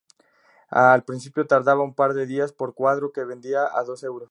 [0.71, 4.19] Al principio tardaba un par de días por cuadro, que vendía a dos euros.